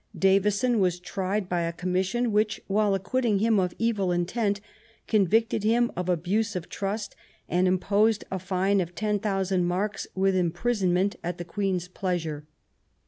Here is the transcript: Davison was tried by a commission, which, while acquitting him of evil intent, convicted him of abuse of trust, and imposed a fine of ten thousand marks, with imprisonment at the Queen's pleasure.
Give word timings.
Davison 0.17 0.79
was 0.79 0.99
tried 0.99 1.47
by 1.47 1.61
a 1.61 1.71
commission, 1.71 2.31
which, 2.31 2.59
while 2.65 2.95
acquitting 2.95 3.37
him 3.37 3.59
of 3.59 3.75
evil 3.77 4.11
intent, 4.11 4.59
convicted 5.07 5.63
him 5.63 5.91
of 5.95 6.09
abuse 6.09 6.55
of 6.55 6.69
trust, 6.69 7.15
and 7.47 7.67
imposed 7.67 8.23
a 8.31 8.39
fine 8.39 8.81
of 8.81 8.95
ten 8.95 9.19
thousand 9.19 9.65
marks, 9.65 10.07
with 10.15 10.35
imprisonment 10.35 11.17
at 11.23 11.37
the 11.37 11.45
Queen's 11.45 11.87
pleasure. 11.87 12.47